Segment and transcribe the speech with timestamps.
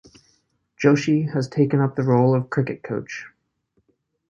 [0.83, 3.27] Joshi has taken up the role of cricket coach.